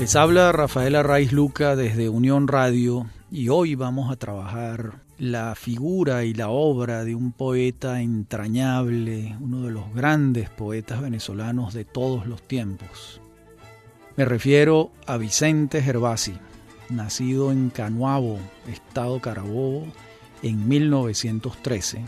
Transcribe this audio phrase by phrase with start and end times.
[0.00, 6.24] Les habla Rafael Arraiz Luca desde Unión Radio y hoy vamos a trabajar la figura
[6.24, 12.26] y la obra de un poeta entrañable, uno de los grandes poetas venezolanos de todos
[12.26, 13.20] los tiempos.
[14.16, 16.32] Me refiero a Vicente Gervasi,
[16.88, 18.38] nacido en Canuabo,
[18.68, 19.86] estado Carabobo,
[20.42, 22.04] en 1913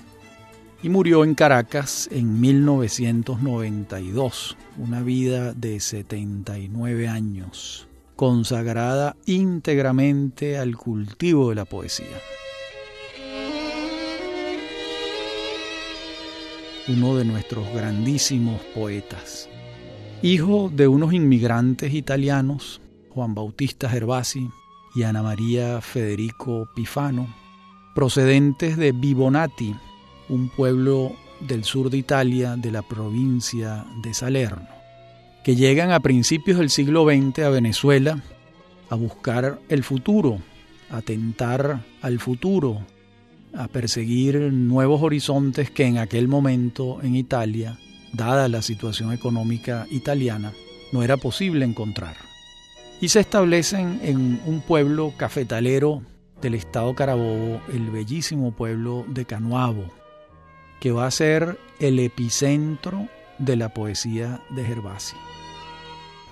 [0.83, 7.87] y murió en Caracas en 1992, una vida de 79 años,
[8.23, 12.07] consagrada íntegramente al cultivo de la poesía.
[16.87, 19.49] Uno de nuestros grandísimos poetas.
[20.23, 24.49] Hijo de unos inmigrantes italianos, Juan Bautista Gervasi
[24.95, 27.27] y Ana María Federico Pifano,
[27.93, 29.75] procedentes de Vivonati,
[30.29, 31.11] un pueblo
[31.41, 34.72] del sur de Italia, de la provincia de Salerno,
[35.45, 38.23] que llegan a principios del siglo XX a Venezuela
[38.91, 40.39] a buscar el futuro,
[40.91, 42.83] a tentar al futuro,
[43.55, 47.79] a perseguir nuevos horizontes que en aquel momento en Italia,
[48.13, 50.53] dada la situación económica italiana,
[50.93, 52.17] no era posible encontrar.
[53.01, 56.03] Y se establecen en un pueblo cafetalero
[56.41, 59.87] del estado Carabobo, el bellísimo pueblo de Canuabo,
[60.81, 63.09] que va a ser el epicentro
[63.43, 65.17] de la poesía de Gervasi.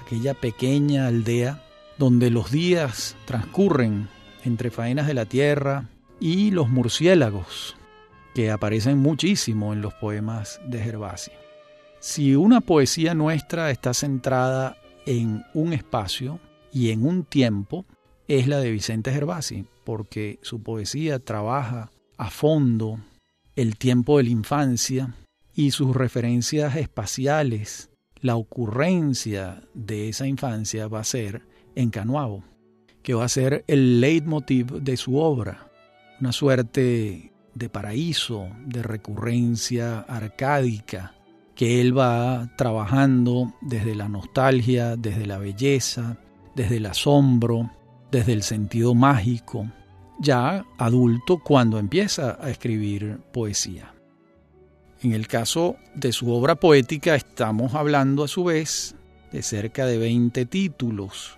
[0.00, 1.60] Aquella pequeña aldea
[1.98, 4.08] donde los días transcurren
[4.44, 5.88] entre faenas de la tierra
[6.20, 7.76] y los murciélagos,
[8.32, 11.32] que aparecen muchísimo en los poemas de Gervasi.
[11.98, 16.38] Si una poesía nuestra está centrada en un espacio
[16.72, 17.86] y en un tiempo,
[18.28, 23.00] es la de Vicente Gervasi, porque su poesía trabaja a fondo
[23.56, 25.14] el tiempo de la infancia
[25.54, 31.42] y sus referencias espaciales, la ocurrencia de esa infancia va a ser
[31.74, 32.44] en Canuavo,
[33.02, 35.70] que va a ser el leitmotiv de su obra,
[36.20, 41.14] una suerte de paraíso, de recurrencia arcádica,
[41.54, 46.18] que él va trabajando desde la nostalgia, desde la belleza,
[46.54, 47.70] desde el asombro,
[48.10, 49.66] desde el sentido mágico,
[50.18, 53.94] ya adulto cuando empieza a escribir poesía.
[55.02, 58.96] En el caso de su obra poética estamos hablando a su vez
[59.32, 61.36] de cerca de 20 títulos.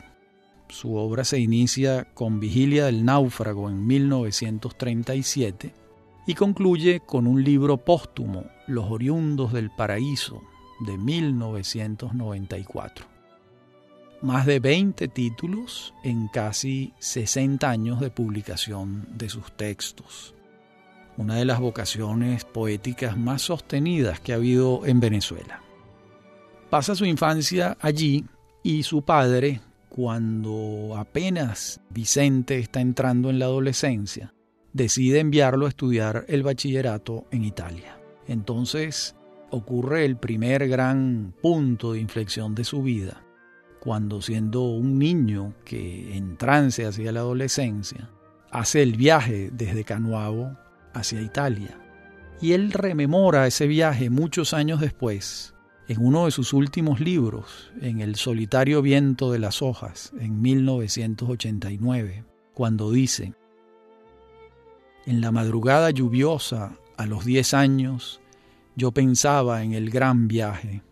[0.69, 5.75] Su obra se inicia con Vigilia del Náufrago en 1937
[6.27, 10.43] y concluye con un libro póstumo, Los Oriundos del Paraíso,
[10.87, 13.13] de 1994
[14.23, 20.35] más de 20 títulos en casi 60 años de publicación de sus textos.
[21.17, 25.61] Una de las vocaciones poéticas más sostenidas que ha habido en Venezuela.
[26.71, 28.25] Pasa su infancia allí
[28.63, 34.33] y su padre, cuando apenas Vicente está entrando en la adolescencia,
[34.73, 37.99] decide enviarlo a estudiar el bachillerato en Italia.
[38.27, 39.15] Entonces
[39.51, 43.23] ocurre el primer gran punto de inflexión de su vida
[43.83, 48.09] cuando siendo un niño que en trance hacia la adolescencia,
[48.53, 50.57] hace el viaje desde Canuavo
[50.95, 51.79] hacia Italia.
[52.41, 55.55] Y él rememora ese viaje muchos años después,
[55.89, 62.25] en uno de sus últimos libros, en El solitario viento de las hojas, en 1989,
[62.55, 63.35] cuando dice,
[65.07, 68.21] En la madrugada lluviosa, a los diez años,
[68.77, 70.83] yo pensaba en el gran viaje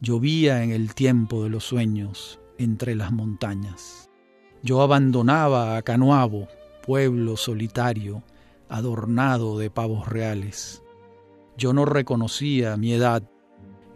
[0.00, 4.10] Llovía en el tiempo de los sueños entre las montañas.
[4.62, 6.48] Yo abandonaba a Canuabo,
[6.86, 8.22] pueblo solitario,
[8.68, 10.82] adornado de pavos reales.
[11.56, 13.22] Yo no reconocía mi edad,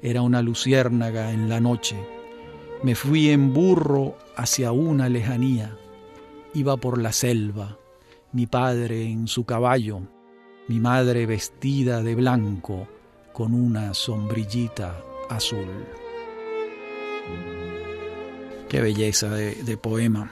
[0.02, 1.96] era una luciérnaga en la noche.
[2.82, 5.76] Me fui en burro hacia una lejanía.
[6.54, 7.78] Iba por la selva,
[8.32, 10.00] mi padre en su caballo,
[10.68, 12.88] mi madre vestida de blanco
[13.32, 15.68] con una sombrillita azul.
[18.68, 20.30] Qué belleza de, poema.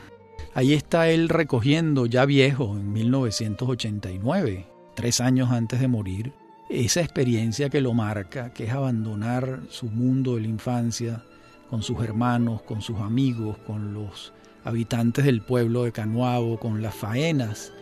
[0.54, 6.32] Ahí está él recogiendo, ya viejo, en 1989, tres años antes de morir,
[6.70, 11.22] esa experiencia que lo marca, que es abandonar su mundo de la infancia
[11.70, 14.32] con sus hermanos, con sus amigos, con los
[14.64, 17.72] habitantes del pueblo de Canuavo, con las faenas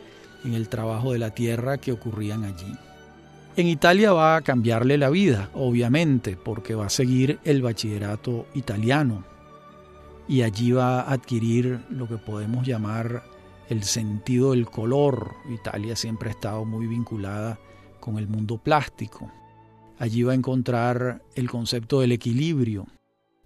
[0.44, 2.74] en el trabajo de la tierra que ocurrían allí.
[3.56, 9.24] En Italia va a cambiarle la vida, obviamente, porque va a seguir el bachillerato italiano
[10.28, 13.22] y allí va a adquirir lo que podemos llamar
[13.68, 15.34] el sentido del color.
[15.48, 17.58] Italia siempre ha estado muy vinculada
[18.00, 19.30] con el mundo plástico.
[19.98, 22.86] Allí va a encontrar el concepto del equilibrio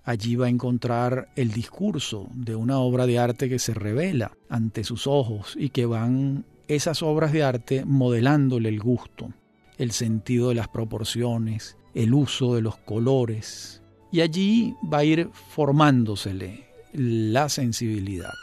[0.05, 4.83] Allí va a encontrar el discurso de una obra de arte que se revela ante
[4.83, 9.33] sus ojos y que van esas obras de arte modelándole el gusto,
[9.77, 13.83] el sentido de las proporciones, el uso de los colores.
[14.11, 18.35] Y allí va a ir formándosele la sensibilidad.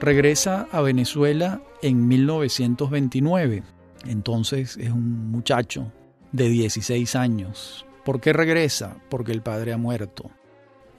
[0.00, 3.64] Regresa a Venezuela en 1929.
[4.06, 5.92] Entonces es un muchacho
[6.30, 7.84] de 16 años.
[8.04, 8.96] ¿Por qué regresa?
[9.10, 10.30] Porque el padre ha muerto.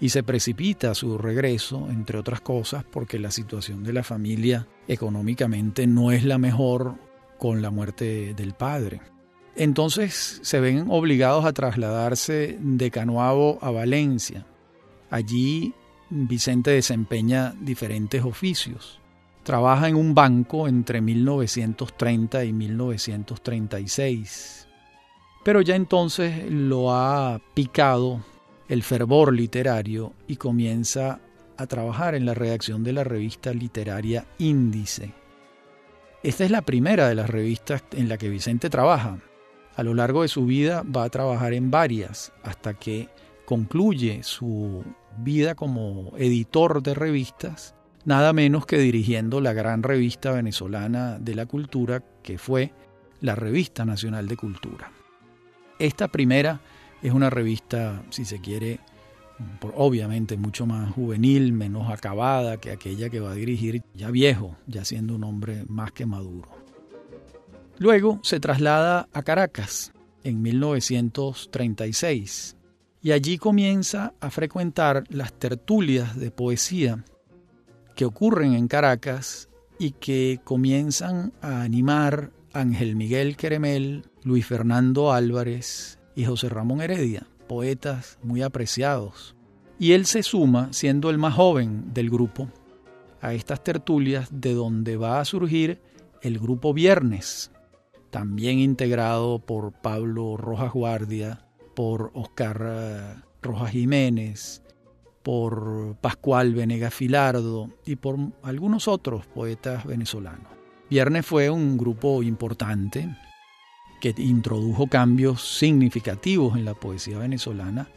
[0.02, 5.88] Y se precipita su regreso, entre otras cosas, porque la situación de la familia económicamente
[5.88, 6.96] no es la mejor
[7.38, 9.02] con la muerte del padre.
[9.60, 14.46] Entonces se ven obligados a trasladarse de Canoabo a Valencia.
[15.10, 15.74] Allí
[16.10, 19.02] Vicente desempeña diferentes oficios.
[19.44, 24.70] Trabaja en un banco entre 1930 y 1936.
[25.44, 28.24] Pero ya entonces lo ha picado
[28.70, 31.20] el fervor literario y comienza
[31.58, 35.12] a trabajar en la redacción de la revista literaria Índice.
[36.24, 39.20] Esta es la primera de las revistas en la que Vicente trabaja.
[39.80, 43.08] A lo largo de su vida va a trabajar en varias hasta que
[43.46, 44.84] concluye su
[45.20, 51.46] vida como editor de revistas, nada menos que dirigiendo la gran revista venezolana de la
[51.46, 52.74] cultura que fue
[53.22, 54.92] la Revista Nacional de Cultura.
[55.80, 56.60] Esta primera
[57.02, 58.82] es una revista, si se quiere,
[59.76, 64.84] obviamente mucho más juvenil, menos acabada que aquella que va a dirigir ya viejo, ya
[64.84, 66.59] siendo un hombre más que maduro.
[67.80, 69.94] Luego se traslada a Caracas
[70.26, 72.58] en 1936
[73.02, 77.06] y allí comienza a frecuentar las tertulias de poesía
[77.96, 79.48] que ocurren en Caracas
[79.80, 87.28] y que comienzan a animar Ángel Miguel Queremel, Luis Fernando Álvarez y José Ramón Heredia,
[87.48, 89.38] poetas muy apreciados.
[89.80, 92.50] Y él se suma, siendo el más joven del grupo,
[93.22, 95.80] a estas tertulias de donde va a surgir
[96.22, 97.52] el grupo Viernes,
[98.10, 101.46] también integrado por Pablo Rojas Guardia,
[101.76, 104.64] por Oscar eh, Rojas Jiménez,
[105.24, 110.48] por Pascual Venegas Filardo y por algunos otros poetas venezolanos.
[110.90, 113.16] Viernes fue un grupo importante
[114.02, 117.90] que introdujo cambios significativos en la poesía venezolana,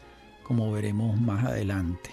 [0.43, 2.11] como veremos más adelante.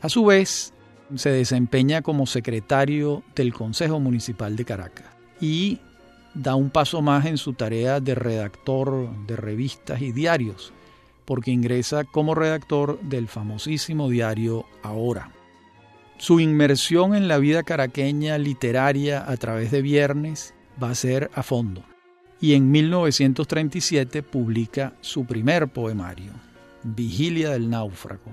[0.00, 0.72] A su vez,
[1.14, 5.06] se desempeña como secretario del Consejo Municipal de Caracas
[5.40, 5.80] y
[6.34, 10.72] da un paso más en su tarea de redactor de revistas y diarios,
[11.24, 15.30] porque ingresa como redactor del famosísimo diario Ahora.
[16.18, 21.42] Su inmersión en la vida caraqueña literaria a través de Viernes va a ser a
[21.42, 21.82] fondo.
[22.40, 26.32] Y en 1937 publica su primer poemario,
[26.82, 28.32] Vigilia del Náufrago.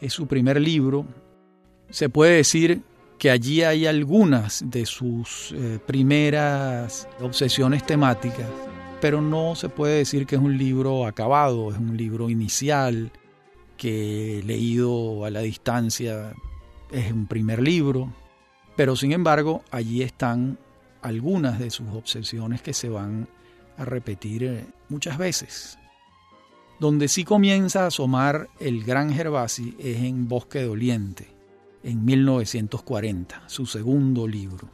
[0.00, 1.06] Es su primer libro.
[1.90, 2.82] Se puede decir
[3.22, 8.48] que allí hay algunas de sus eh, primeras obsesiones temáticas,
[9.00, 13.12] pero no se puede decir que es un libro acabado, es un libro inicial,
[13.76, 16.34] que leído a la distancia
[16.90, 18.12] es un primer libro,
[18.74, 20.58] pero sin embargo allí están
[21.00, 23.28] algunas de sus obsesiones que se van
[23.76, 25.78] a repetir eh, muchas veces.
[26.80, 31.28] Donde sí comienza a asomar el gran Gervasi es en Bosque de Oriente,
[31.82, 34.68] en 1940, su segundo libro.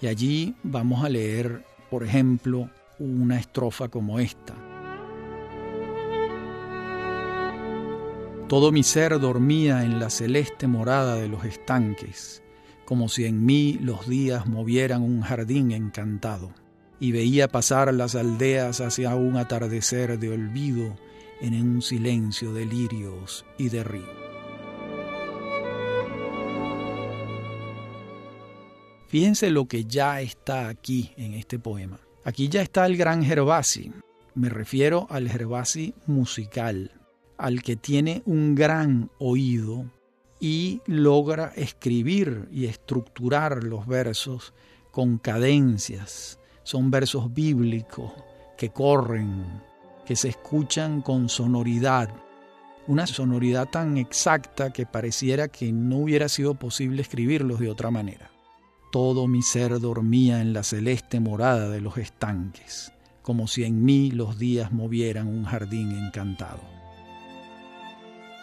[0.00, 4.54] Y allí vamos a leer, por ejemplo, una estrofa como esta.
[8.48, 12.42] Todo mi ser dormía en la celeste morada de los estanques,
[12.84, 16.52] como si en mí los días movieran un jardín encantado,
[17.00, 20.96] y veía pasar las aldeas hacia un atardecer de olvido
[21.40, 24.21] en un silencio de lirios y de río.
[29.12, 32.00] Fíjense lo que ya está aquí en este poema.
[32.24, 33.92] Aquí ya está el gran Gervasi.
[34.34, 36.92] Me refiero al Gervasi musical,
[37.36, 39.84] al que tiene un gran oído
[40.40, 44.54] y logra escribir y estructurar los versos
[44.90, 46.38] con cadencias.
[46.62, 48.12] Son versos bíblicos
[48.56, 49.44] que corren,
[50.06, 52.08] que se escuchan con sonoridad,
[52.86, 58.32] una sonoridad tan exacta que pareciera que no hubiera sido posible escribirlos de otra manera.
[58.92, 64.10] Todo mi ser dormía en la celeste morada de los estanques, como si en mí
[64.10, 66.60] los días movieran un jardín encantado.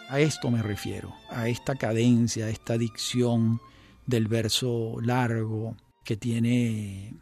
[0.08, 3.60] A esto me refiero, a esta cadencia, a esta dicción
[4.06, 7.14] del verso largo que tiene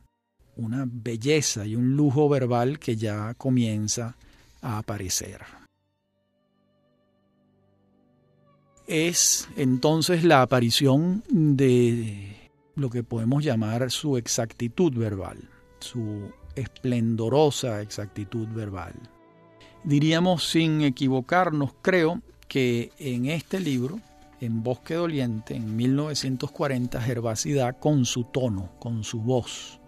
[0.56, 4.16] una belleza y un lujo verbal que ya comienza
[4.62, 5.42] a aparecer.
[8.87, 12.38] Es entonces la aparición de
[12.78, 15.38] lo que podemos llamar su exactitud verbal,
[15.80, 18.94] su esplendorosa exactitud verbal.
[19.85, 24.00] Diríamos sin equivocarnos, creo, que en este libro,
[24.40, 29.80] en Bosque Doliente, en 1940, Gervasi da con su tono, con su voz.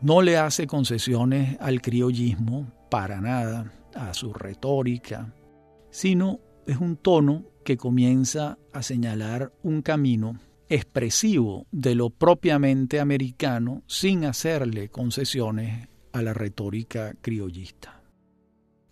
[0.00, 5.32] No le hace concesiones al criollismo, para nada, a su retórica,
[5.90, 13.82] sino es un tono que comienza a señalar un camino expresivo de lo propiamente americano
[13.86, 18.02] sin hacerle concesiones a la retórica criollista.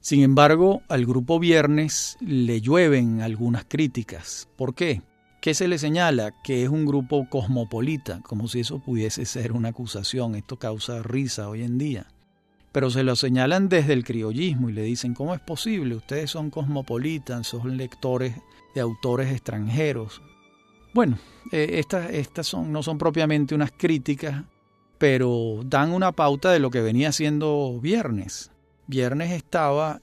[0.01, 4.49] Sin embargo, al grupo Viernes le llueven algunas críticas.
[4.57, 5.01] ¿Por qué?
[5.41, 6.35] ¿Qué se le señala?
[6.43, 10.35] Que es un grupo cosmopolita, como si eso pudiese ser una acusación.
[10.35, 12.07] Esto causa risa hoy en día.
[12.71, 15.95] Pero se lo señalan desde el criollismo y le dicen, ¿cómo es posible?
[15.95, 18.35] Ustedes son cosmopolitas, son lectores
[18.75, 20.21] de autores extranjeros.
[20.95, 21.19] Bueno,
[21.51, 24.45] eh, estas, estas son, no son propiamente unas críticas,
[24.97, 28.53] pero dan una pauta de lo que venía siendo Viernes.
[28.87, 30.01] Viernes estaba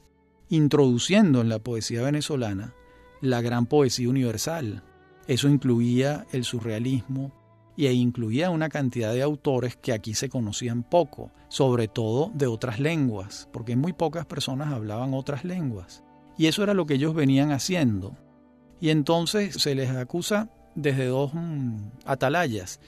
[0.50, 2.74] introduciendo en la poesía venezolana
[3.22, 4.84] la gran poesía universal.
[5.28, 7.32] Eso incluía el surrealismo
[7.78, 12.80] e incluía una cantidad de autores que aquí se conocían poco, sobre todo de otras
[12.80, 16.04] lenguas, porque muy pocas personas hablaban otras lenguas.
[16.38, 18.18] Y eso era lo que ellos venían haciendo.
[18.80, 22.80] Y entonces se les acusa desde dos mm, atalayas.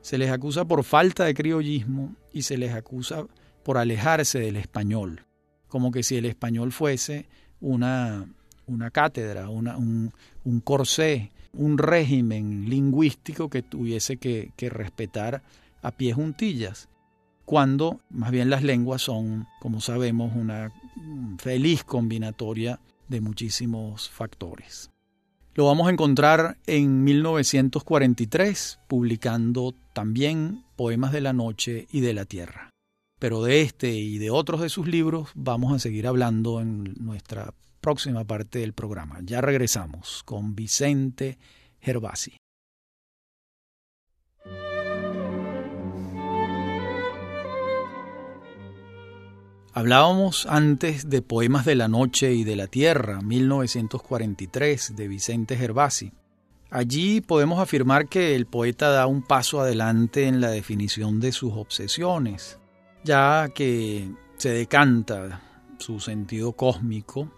[0.00, 3.26] Se les acusa por falta de criollismo y se les acusa
[3.62, 5.26] por alejarse del español,
[5.66, 7.28] como que si el español fuese
[7.60, 8.26] una,
[8.66, 10.12] una cátedra, una, un,
[10.44, 15.42] un corsé, un régimen lingüístico que tuviese que, que respetar
[15.82, 16.88] a pie juntillas,
[17.44, 20.72] cuando más bien las lenguas son, como sabemos, una
[21.38, 24.90] feliz combinatoria de muchísimos factores.
[25.58, 32.26] Lo vamos a encontrar en 1943, publicando también Poemas de la Noche y de la
[32.26, 32.70] Tierra.
[33.18, 37.54] Pero de este y de otros de sus libros vamos a seguir hablando en nuestra
[37.80, 39.18] próxima parte del programa.
[39.24, 41.38] Ya regresamos con Vicente
[41.80, 42.36] Gervasi.
[49.74, 56.12] Hablábamos antes de Poemas de la Noche y de la Tierra, 1943, de Vicente Gervasi.
[56.70, 61.52] Allí podemos afirmar que el poeta da un paso adelante en la definición de sus
[61.54, 62.58] obsesiones,
[63.04, 65.42] ya que se decanta
[65.78, 67.30] su sentido cósmico,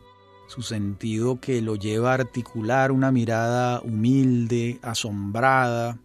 [0.47, 5.99] su sentido que lo lleva a articular una mirada humilde, asombrada,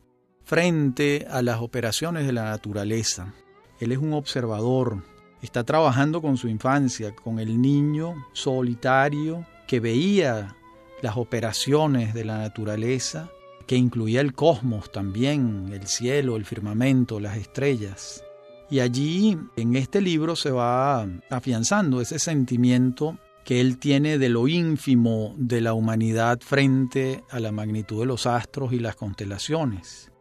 [0.44, 3.34] frente a las operaciones de la naturaleza.
[3.79, 5.03] Él es un observador,
[5.45, 10.55] está trabajando con su infancia, con el niño solitario que veía
[11.01, 13.29] las operaciones de la naturaleza,
[13.67, 18.23] que incluía el cosmos también, el cielo, el firmamento, las estrellas.
[18.69, 24.47] Y allí, en este libro, se va afianzando ese sentimiento que él tiene de lo
[24.47, 30.11] ínfimo de la humanidad frente a la magnitud de los astros y las constelaciones.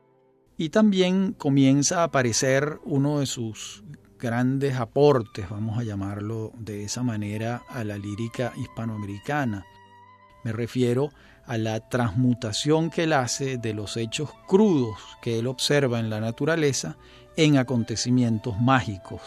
[0.59, 3.83] Y también comienza a aparecer uno de sus
[4.25, 9.67] grandes aportes, vamos a llamarlo de esa manera, a la lírica hispanoamericana.
[10.45, 11.11] Me refiero
[11.47, 16.21] a la transmutación que él hace de los hechos crudos que él observa en la
[16.21, 16.97] naturaleza
[17.37, 19.21] en acontecimientos mágicos.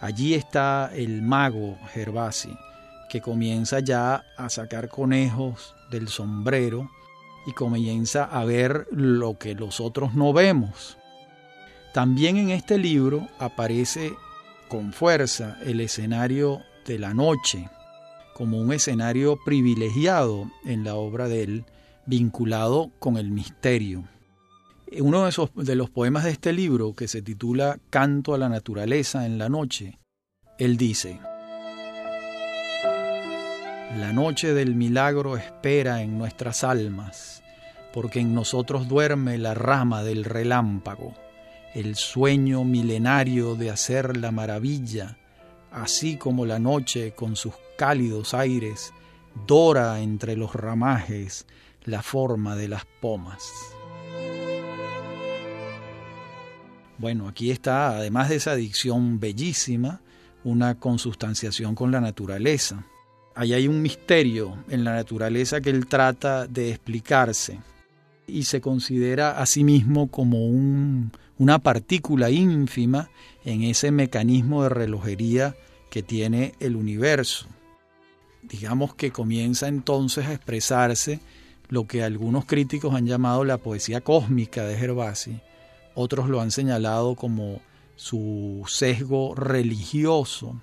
[0.00, 2.56] Allí está el mago Gervasi,
[3.10, 6.88] que comienza ya a sacar conejos del sombrero
[7.48, 10.98] y comienza a ver lo que los otros no vemos.
[11.94, 14.16] También en este libro aparece
[14.66, 17.68] con fuerza el escenario de la noche,
[18.34, 21.64] como un escenario privilegiado en la obra de él,
[22.04, 24.08] vinculado con el misterio.
[24.98, 28.48] Uno de, esos, de los poemas de este libro, que se titula Canto a la
[28.48, 30.00] naturaleza en la noche,
[30.58, 31.20] él dice,
[34.00, 37.44] La noche del milagro espera en nuestras almas,
[37.92, 41.14] porque en nosotros duerme la rama del relámpago
[41.74, 45.18] el sueño milenario de hacer la maravilla,
[45.72, 48.92] así como la noche con sus cálidos aires
[49.46, 51.46] dora entre los ramajes
[51.84, 53.50] la forma de las pomas.
[56.96, 60.00] Bueno, aquí está, además de esa dicción bellísima,
[60.44, 62.86] una consustanciación con la naturaleza.
[63.34, 67.58] Ahí hay un misterio en la naturaleza que él trata de explicarse
[68.26, 73.10] y se considera a sí mismo como un, una partícula ínfima
[73.44, 75.56] en ese mecanismo de relojería
[75.90, 77.46] que tiene el universo.
[78.42, 81.20] digamos que comienza entonces a expresarse
[81.68, 85.40] lo que algunos críticos han llamado la poesía cósmica de Gervasi,
[85.94, 87.60] otros lo han señalado como
[87.96, 90.60] su sesgo religioso,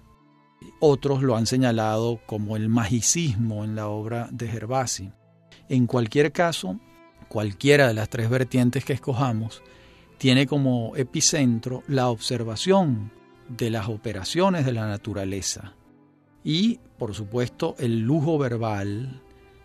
[0.80, 5.12] otros lo han señalado como el magicismo en la obra de Gervasi.
[5.70, 6.80] En cualquier caso,
[7.32, 9.64] cualquiera de las tres vertientes que escojamos,
[10.18, 13.10] tiene como epicentro la observación
[13.48, 15.74] de las operaciones de la naturaleza
[16.44, 19.22] y, por supuesto, el lujo verbal,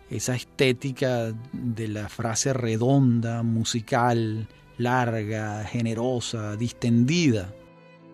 [0.09, 4.47] esa estética de la frase redonda, musical,
[4.77, 7.53] larga, generosa, distendida,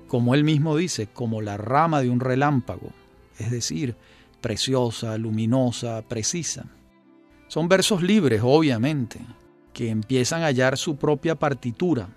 [0.08, 2.90] como él mismo dice, como la rama de un relámpago,
[3.38, 3.96] es decir,
[4.42, 6.66] preciosa, luminosa, precisa.
[7.48, 9.20] Son versos libres, obviamente,
[9.74, 12.10] que empiezan a hallar su propia partitura.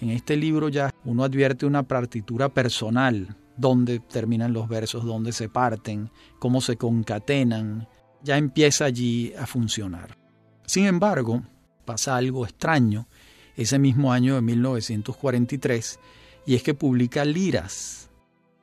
[0.00, 5.48] En este libro ya uno advierte una partitura personal, dónde terminan los versos, dónde se
[5.48, 7.88] parten, cómo se concatenan,
[8.22, 10.18] ya empieza allí a funcionar.
[10.66, 11.42] Sin embargo,
[11.84, 13.06] pasa algo extraño
[13.56, 15.98] ese mismo año de 1943,
[16.44, 18.10] y es que publica Liras.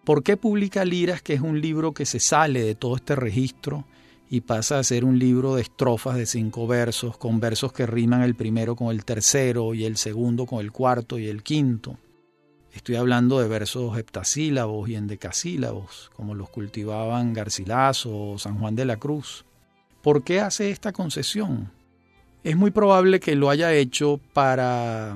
[0.04, 3.86] ¿Por qué publica Liras, que es un libro que se sale de todo este registro
[4.34, 8.24] y pasa a ser un libro de estrofas de cinco versos, con versos que riman
[8.24, 12.00] el primero con el tercero y el segundo con el cuarto y el quinto?
[12.74, 18.86] Estoy hablando de versos heptasílabos y endecasílabos, como los cultivaban Garcilaso o San Juan de
[18.86, 19.46] la Cruz.
[20.02, 21.72] ¿Por qué hace esta concesión?
[22.44, 25.16] Es muy probable que lo haya hecho para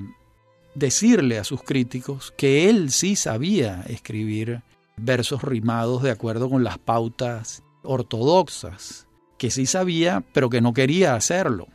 [0.75, 4.61] decirle a sus críticos que él sí sabía escribir
[4.95, 9.06] versos rimados de acuerdo con las pautas ortodoxas,
[9.37, 11.67] que sí sabía, pero que no quería hacerlo.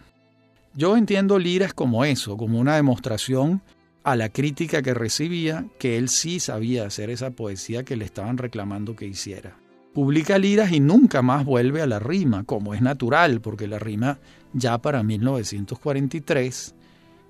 [0.75, 3.63] Yo entiendo Liras como eso, como una demostración
[4.05, 8.39] a la crítica que recibía que él sí sabía hacer esa poesía que le estaban
[8.39, 9.57] reclamando que hiciera.
[9.93, 14.19] Publica liras y nunca más vuelve a la rima, como es natural, porque la rima
[14.55, 16.75] ya para 1943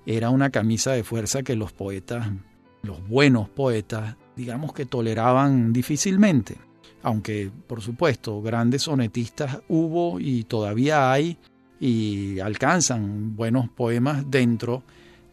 [0.05, 2.29] era una camisa de fuerza que los poetas,
[2.81, 6.57] los buenos poetas, digamos que toleraban difícilmente.
[7.03, 11.37] Aunque, por supuesto, grandes sonetistas hubo y todavía hay
[11.79, 14.83] y alcanzan buenos poemas dentro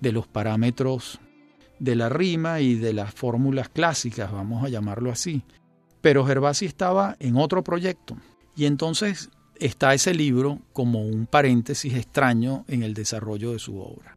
[0.00, 1.20] de los parámetros
[1.78, 5.42] de la rima y de las fórmulas clásicas, vamos a llamarlo así.
[6.00, 8.16] Pero Gervasi estaba en otro proyecto
[8.56, 9.30] y entonces
[9.60, 14.16] está ese libro como un paréntesis extraño en el desarrollo de su obra.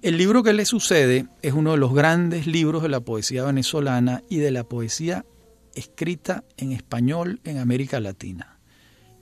[0.00, 4.22] El libro que le sucede es uno de los grandes libros de la poesía venezolana
[4.28, 5.26] y de la poesía
[5.74, 8.60] escrita en español en América Latina.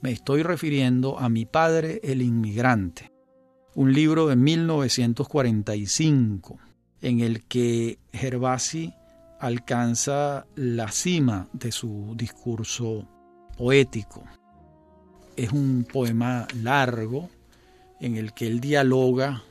[0.01, 3.11] Me estoy refiriendo a Mi padre el inmigrante,
[3.73, 6.59] un libro de 1945
[7.01, 8.93] en el que Gervasi
[9.39, 13.07] alcanza la cima de su discurso
[13.57, 14.23] poético.
[15.35, 17.31] Es un poema largo
[17.99, 19.41] en el que él dialoga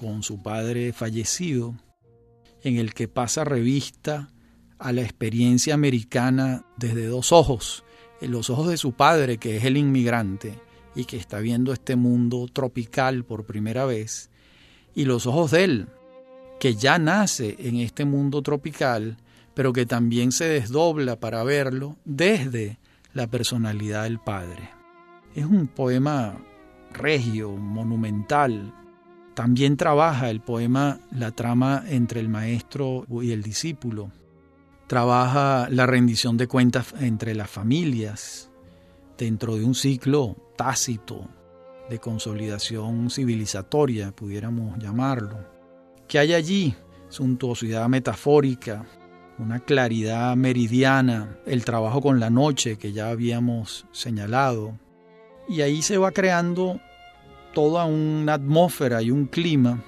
[0.00, 1.74] con su padre fallecido,
[2.62, 4.30] en el que pasa revista
[4.78, 7.84] a la experiencia americana desde dos ojos,
[8.22, 10.58] en los ojos de su padre, que es el inmigrante,
[10.94, 14.30] y que está viendo este mundo tropical por primera vez,
[14.94, 15.88] y los ojos de él,
[16.58, 19.18] que ya nace en este mundo tropical,
[19.52, 22.78] pero que también se desdobla para verlo desde
[23.12, 24.70] la personalidad del Padre.
[25.34, 26.38] Es un poema
[26.90, 28.74] regio, monumental.
[29.34, 34.10] También trabaja el poema la trama entre el maestro y el discípulo.
[34.86, 38.50] Trabaja la rendición de cuentas entre las familias
[39.16, 41.28] dentro de un ciclo tácito
[41.90, 45.46] de consolidación civilizatoria, pudiéramos llamarlo.
[46.08, 46.74] ¿Qué hay allí?
[47.08, 48.86] Suntuosidad metafórica,
[49.38, 54.78] una claridad meridiana, el trabajo con la noche que ya habíamos señalado.
[55.48, 56.80] Y ahí se va creando
[57.52, 59.82] toda una atmósfera y un clima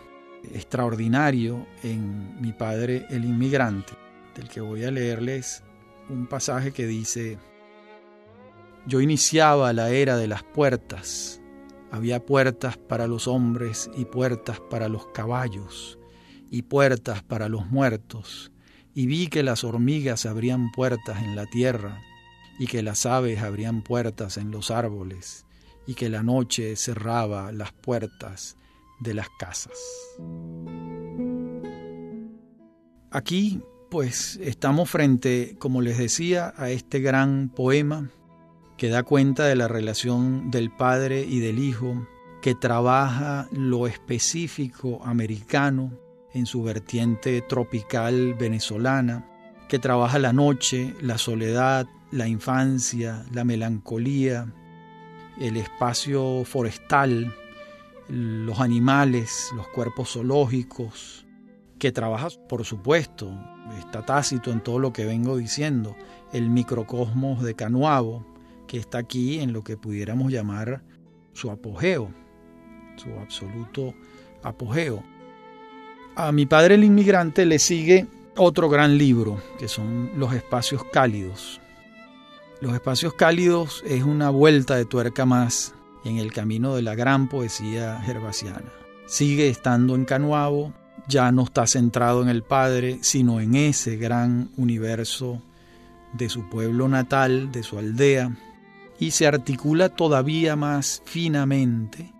[0.53, 3.93] extraordinario en Mi Padre el Inmigrante,
[4.35, 5.63] del que voy a leerles
[6.09, 7.39] un pasaje que dice,
[8.87, 11.41] yo iniciaba la era de las puertas.
[11.91, 15.99] Había puertas para los hombres y puertas para los caballos
[16.51, 18.51] y puertas para los muertos.
[18.95, 22.03] Y vi que las hormigas abrían puertas en la tierra
[22.59, 25.47] y que las aves abrían puertas en los árboles
[25.87, 28.57] y que la noche cerraba las puertas
[29.01, 29.79] de las casas.
[33.11, 38.11] Aquí, pues, estamos frente, como les decía, a este gran poema
[38.77, 42.09] que da cuenta de la relación del padre y del hijo,
[42.41, 45.93] que trabaja lo específico americano
[46.33, 49.29] en su vertiente tropical venezolana,
[49.69, 54.53] que trabaja la noche, la soledad, la infancia, la melancolía,
[55.43, 57.35] el espacio forestal,
[58.09, 61.27] los animales, los cuerpos zoológicos,
[61.81, 63.29] que trabaja, por supuesto,
[63.79, 65.97] está tácito en todo lo que vengo diciendo,
[66.33, 68.25] el microcosmos de Canuavo,
[68.69, 70.85] que está aquí en lo que pudiéramos llamar
[71.33, 72.11] su apogeo,
[72.95, 73.95] su absoluto
[74.45, 75.03] apogeo.
[76.15, 81.62] A mi padre el inmigrante le sigue otro gran libro, que son Los espacios cálidos.
[82.63, 87.29] Los espacios cálidos es una vuelta de tuerca más en el camino de la gran
[87.29, 88.71] poesía gervasiana.
[89.05, 90.73] Sigue estando en Canuavo,
[91.09, 95.43] ya no está centrado en el Padre, sino en ese gran universo
[96.13, 98.39] de su pueblo natal, de su aldea,
[99.01, 102.13] y se articula todavía más finamente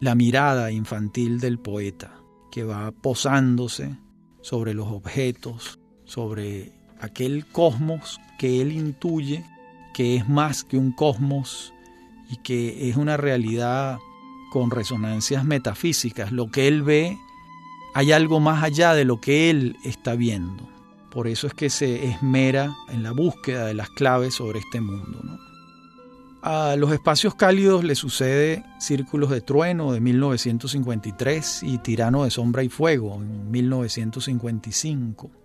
[0.00, 3.98] la mirada infantil del poeta, que va posándose
[4.40, 9.44] sobre los objetos, sobre aquel cosmos que él intuye
[9.94, 11.72] que es más que un cosmos
[12.28, 13.98] y que es una realidad
[14.52, 16.32] con resonancias metafísicas.
[16.32, 17.18] Lo que él ve,
[17.94, 20.68] hay algo más allá de lo que él está viendo.
[21.10, 25.22] Por eso es que se esmera en la búsqueda de las claves sobre este mundo.
[26.42, 32.62] A los espacios cálidos le sucede Círculos de Trueno de 1953 y Tirano de Sombra
[32.62, 35.43] y Fuego en 1955.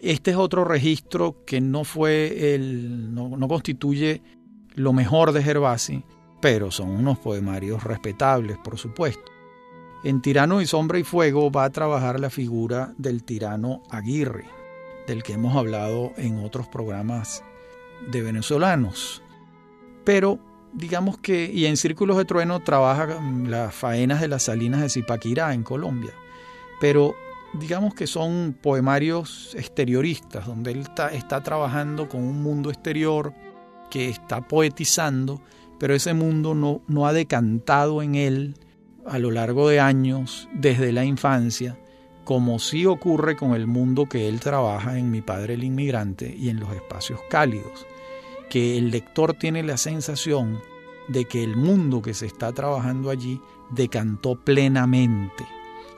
[0.00, 3.14] Este es otro registro que no fue el.
[3.14, 4.22] no, no constituye
[4.74, 6.04] lo mejor de Gervasi,
[6.40, 9.30] pero son unos poemarios respetables, por supuesto.
[10.02, 14.46] En Tirano y Sombra y Fuego va a trabajar la figura del tirano Aguirre,
[15.06, 17.44] del que hemos hablado en otros programas
[18.10, 19.22] de venezolanos.
[20.04, 20.38] Pero
[20.72, 25.52] digamos que, y en Círculos de Trueno trabaja las faenas de las salinas de Zipaquirá
[25.52, 26.12] en Colombia,
[26.80, 27.14] pero
[27.54, 33.34] digamos que son poemarios exterioristas, donde él está, está, trabajando con un mundo exterior
[33.90, 35.40] que está poetizando,
[35.78, 38.54] pero ese mundo no, no ha decantado en él
[39.06, 41.78] a lo largo de años, desde la infancia,
[42.24, 46.48] como sí ocurre con el mundo que él trabaja en Mi Padre el Inmigrante y
[46.48, 47.86] en los espacios cálidos
[48.50, 50.60] que el lector tiene la sensación
[51.08, 55.46] de que el mundo que se está trabajando allí decantó plenamente,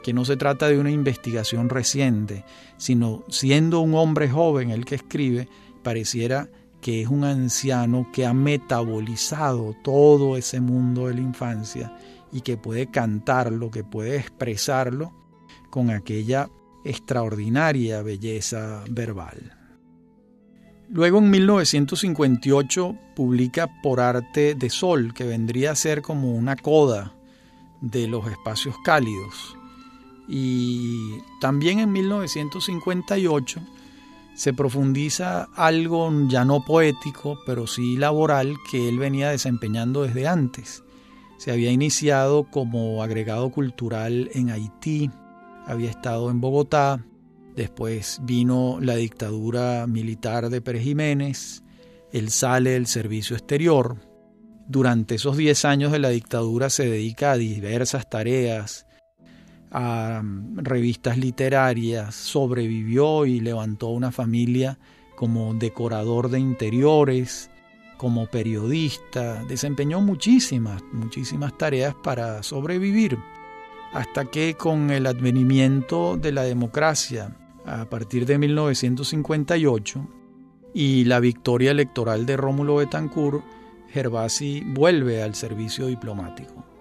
[0.02, 2.44] que no se trata de una investigación reciente,
[2.76, 5.48] sino siendo un hombre joven el que escribe,
[5.82, 6.48] pareciera
[6.80, 11.96] que es un anciano que ha metabolizado todo ese mundo de la infancia
[12.32, 15.12] y que puede cantarlo, que puede expresarlo
[15.70, 16.50] con aquella
[16.84, 19.56] extraordinaria belleza verbal.
[20.88, 27.14] Luego en 1958 publica Por Arte de Sol, que vendría a ser como una coda
[27.80, 29.56] de los espacios cálidos.
[30.28, 33.60] Y también en 1958
[34.34, 40.84] se profundiza algo ya no poético, pero sí laboral que él venía desempeñando desde antes.
[41.38, 45.10] Se había iniciado como agregado cultural en Haití,
[45.66, 47.04] había estado en Bogotá,
[47.56, 51.62] Después vino la dictadura militar de Pérez Jiménez,
[52.10, 53.96] él sale del servicio exterior.
[54.68, 58.86] Durante esos 10 años de la dictadura se dedica a diversas tareas,
[59.72, 64.78] a mm, revistas literarias, sobrevivió y levantó una familia
[65.16, 67.50] como decorador de interiores,
[67.96, 73.18] como periodista, desempeñó muchísimas, muchísimas tareas para sobrevivir,
[73.92, 80.08] hasta que con el advenimiento de la democracia a partir de 1958
[80.74, 83.44] y la victoria electoral de Rómulo Betancourt,
[83.90, 86.71] Gervasi vuelve al servicio diplomático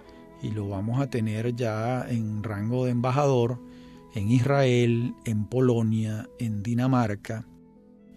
[0.41, 3.59] y lo vamos a tener ya en rango de embajador
[4.13, 7.45] en Israel, en Polonia, en Dinamarca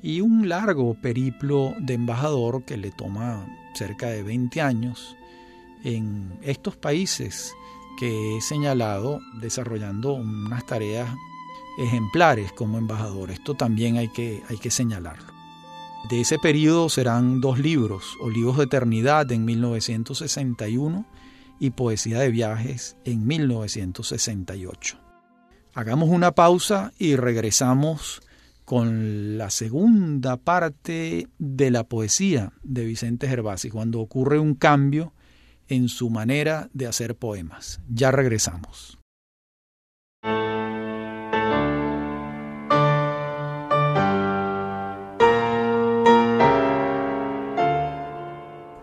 [0.02, 5.16] y un largo periplo de embajador que le toma cerca de 20 años
[5.84, 7.54] en estos países
[7.98, 11.08] que he señalado desarrollando unas tareas
[11.78, 13.30] ejemplares como embajador.
[13.30, 15.32] Esto también hay que, hay que señalarlo.
[16.08, 21.06] De ese periodo serán dos libros, Olivos de Eternidad en 1961
[21.64, 24.98] y Poesía de Viajes en 1968.
[25.72, 28.20] Hagamos una pausa y regresamos
[28.66, 35.14] con la segunda parte de la poesía de Vicente Gervasi, cuando ocurre un cambio
[35.66, 37.80] en su manera de hacer poemas.
[37.88, 38.98] Ya regresamos.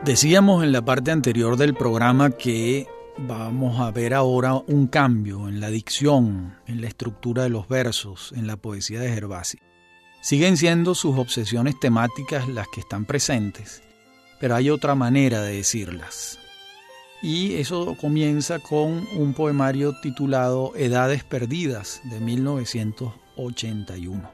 [0.06, 2.88] Decíamos en la parte anterior del programa que
[3.20, 8.34] vamos a ver ahora un cambio en la dicción, en la estructura de los versos,
[8.36, 9.60] en la poesía de Gervasi.
[10.20, 13.84] Siguen siendo sus obsesiones temáticas las que están presentes,
[14.40, 16.40] pero hay otra manera de decirlas.
[17.22, 24.32] Y eso comienza con un poemario titulado Edades Perdidas de 1981.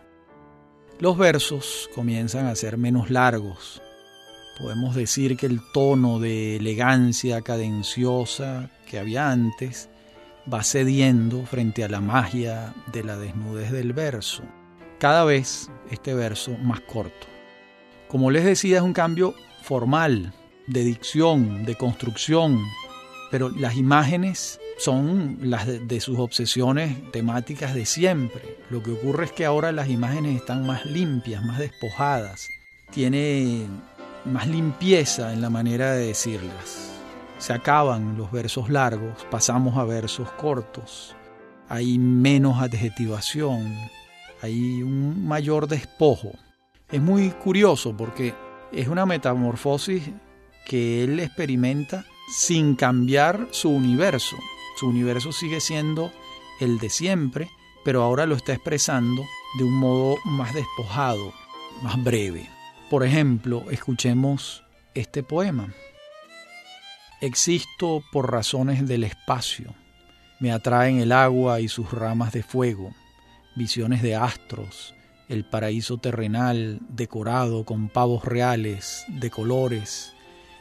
[0.99, 3.81] Los versos comienzan a ser menos largos.
[4.57, 9.89] Podemos decir que el tono de elegancia cadenciosa que había antes
[10.51, 14.43] va cediendo frente a la magia de la desnudez del verso.
[14.99, 17.27] Cada vez este verso más corto.
[18.07, 20.33] Como les decía, es un cambio formal,
[20.65, 22.59] de dicción, de construcción,
[23.29, 28.57] pero las imágenes son las de, sus obsesiones temáticas de siempre.
[28.69, 32.49] Lo que ocurre es que ahora las imágenes están más limpias, más despojadas,
[32.91, 33.67] tiene
[34.27, 36.91] más limpieza en la manera de decirlas.
[37.37, 41.15] Se acaban los versos largos, pasamos a versos cortos,
[41.69, 43.75] hay menos adjetivación,
[44.41, 46.31] hay un mayor despojo.
[46.91, 48.33] Es muy curioso porque
[48.71, 50.03] es una metamorfosis
[50.65, 54.35] que él experimenta sin cambiar su universo.
[54.77, 56.11] Su universo sigue siendo
[56.59, 57.49] el de siempre,
[57.83, 59.23] pero ahora lo está expresando
[59.57, 61.33] de un modo más despojado,
[61.81, 62.56] más breve.
[62.89, 65.73] Por ejemplo, escuchemos este poema.
[67.19, 69.73] Existo por razones del espacio.
[70.39, 72.93] Me atraen el agua y sus ramas de fuego,
[73.57, 74.95] visiones de astros,
[75.27, 80.13] el paraíso terrenal decorado con pavos reales de colores,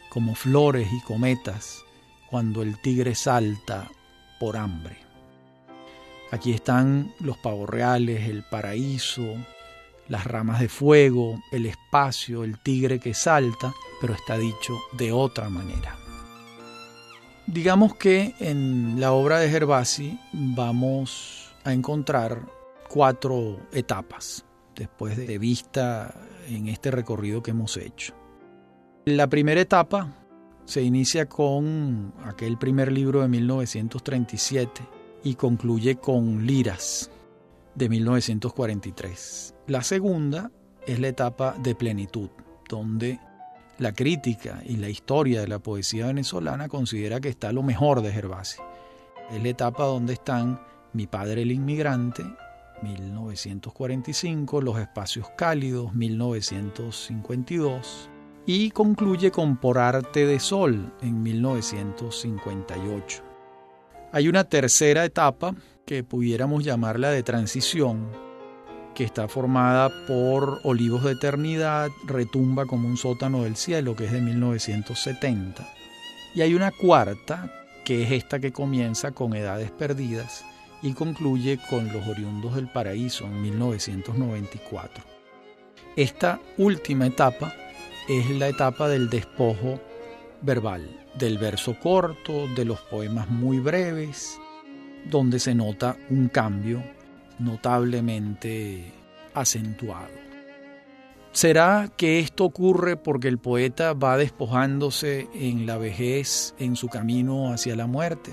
[0.09, 1.85] como flores y cometas,
[2.29, 3.89] cuando el tigre salta
[4.41, 4.97] por hambre.
[6.33, 9.37] Aquí están los pavos reales, el paraíso,
[10.09, 15.49] las ramas de fuego, el espacio, el tigre que salta, pero está dicho de otra
[15.49, 15.97] manera.
[17.47, 22.43] Digamos que en la obra de Gervasi vamos a encontrar
[22.89, 26.15] cuatro etapas después de vista
[26.49, 28.15] en este recorrido que hemos hecho.
[29.05, 30.13] La primera etapa
[30.65, 34.83] se inicia con aquel primer libro de 1937
[35.23, 37.11] y concluye con Liras
[37.77, 39.55] de 1943.
[39.69, 40.51] La segunda
[40.87, 42.31] es la etapa de plenitud,
[42.69, 43.21] donde
[43.79, 48.13] la crítica y la historia de la poesía venezolana considera que está lo mejor de
[48.13, 48.63] Gervasi.
[49.31, 50.59] Es la etapa donde están
[50.93, 52.25] Mi padre el inmigrante
[52.83, 58.11] 1945, Los espacios cálidos, 1952,
[58.47, 63.23] y concluye con Por arte de sol en 1958.
[64.13, 65.55] Hay una tercera etapa
[65.87, 68.11] que pudiéramos llamarla de transición,
[68.93, 74.13] que está formada por Olivos de Eternidad, Retumba como un sótano del cielo, que es
[74.13, 75.65] de 1970.
[76.35, 77.53] Y hay una cuarta,
[77.85, 80.45] que es esta que comienza con Edades Perdidas,
[80.83, 85.05] y concluye con Los Oriundos del Paraíso en 1994.
[85.95, 87.55] Esta última etapa
[88.09, 89.81] es la etapa del despojo
[90.43, 94.39] verbal, del verso corto, de los poemas muy breves,
[95.11, 96.83] donde se nota un cambio
[97.39, 98.93] notablemente
[99.35, 100.27] acentuado.
[101.33, 107.53] ¿Será que esto ocurre porque el poeta va despojándose en la vejez, en su camino
[107.53, 108.33] hacia la muerte?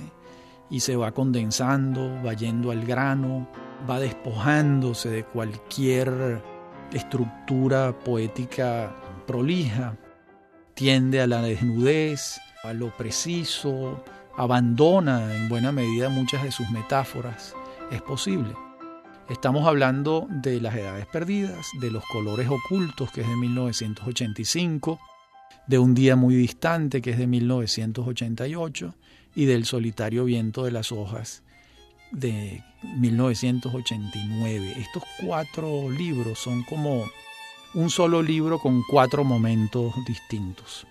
[0.74, 3.48] y se va condensando, va yendo al grano,
[3.88, 6.42] va despojándose de cualquier
[6.92, 8.96] estructura poética
[9.28, 9.96] prolija,
[10.74, 14.04] tiende a la desnudez, a lo preciso,
[14.36, 17.56] abandona en buena medida muchas de sus metáforas.
[17.92, 18.54] Es posible.
[19.30, 25.00] Estamos hablando de las edades perdidas, de los colores ocultos, que es de 1985,
[25.68, 28.94] de un día muy distante, que es de 1988,
[29.36, 31.44] y del solitario viento de las hojas
[32.12, 32.64] de
[32.98, 34.74] 1989.
[34.78, 37.06] Estos cuatro libros son como
[37.74, 40.86] un solo libro con cuatro momentos distintos.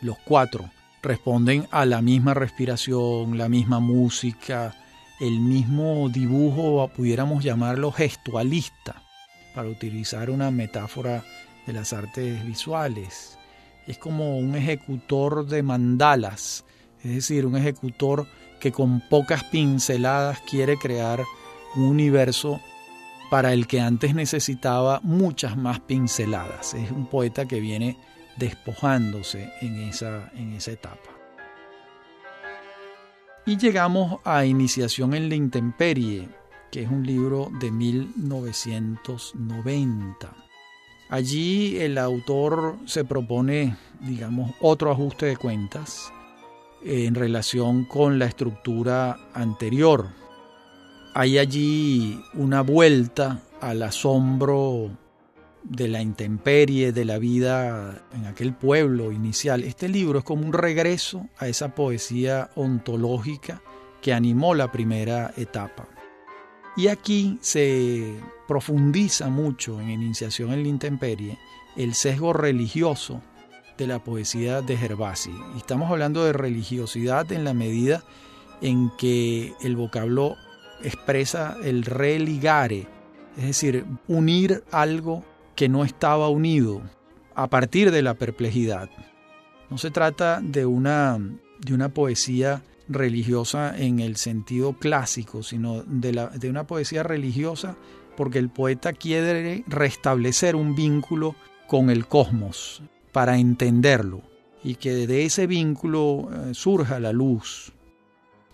[0.00, 0.70] Los cuatro
[1.02, 4.74] responden a la misma respiración, la misma música,
[5.20, 9.02] el mismo dibujo, pudiéramos llamarlo gestualista,
[9.54, 11.24] para utilizar una metáfora
[11.66, 13.38] de las artes visuales.
[13.86, 16.64] Es como un ejecutor de mandalas
[17.02, 18.26] es decir, un ejecutor
[18.58, 21.24] que con pocas pinceladas quiere crear
[21.76, 22.60] un universo
[23.30, 26.74] para el que antes necesitaba muchas más pinceladas.
[26.74, 27.96] Es un poeta que viene
[28.40, 31.10] despojándose en esa, en esa etapa.
[33.46, 36.28] Y llegamos a Iniciación en la Intemperie,
[36.72, 40.34] que es un libro de 1990.
[41.08, 46.12] Allí el autor se propone, digamos, otro ajuste de cuentas
[46.84, 50.08] en relación con la estructura anterior.
[51.14, 54.90] Hay allí una vuelta al asombro
[55.62, 59.64] de la intemperie, de la vida en aquel pueblo inicial.
[59.64, 63.62] Este libro es como un regreso a esa poesía ontológica
[64.00, 65.88] que animó la primera etapa.
[66.76, 68.14] Y aquí se
[68.48, 71.38] profundiza mucho en Iniciación en la Intemperie
[71.76, 73.20] el sesgo religioso
[73.76, 75.32] de la poesía de Gervasi.
[75.56, 78.02] Estamos hablando de religiosidad en la medida
[78.60, 80.36] en que el vocablo
[80.82, 82.86] expresa el religare,
[83.36, 85.24] es decir, unir algo
[85.60, 86.80] que no estaba unido
[87.34, 88.88] a partir de la perplejidad.
[89.68, 91.18] No se trata de una,
[91.58, 97.76] de una poesía religiosa en el sentido clásico, sino de, la, de una poesía religiosa
[98.16, 101.36] porque el poeta quiere restablecer un vínculo
[101.68, 104.22] con el cosmos para entenderlo
[104.64, 107.74] y que de ese vínculo eh, surja la luz.